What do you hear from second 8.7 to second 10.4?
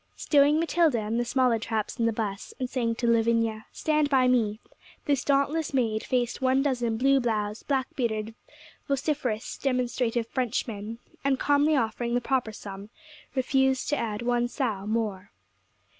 vociferous, demonstrative